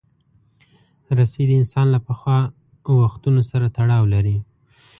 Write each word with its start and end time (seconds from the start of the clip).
رسۍ 1.17 1.43
د 1.47 1.51
انسان 1.61 1.87
له 1.91 1.99
پخوا 2.07 2.39
وختونو 3.01 3.41
سره 3.51 3.65
تړاو 3.77 4.03
لري. 4.13 4.37